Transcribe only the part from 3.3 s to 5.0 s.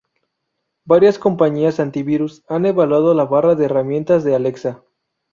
de herramientas de Alexa.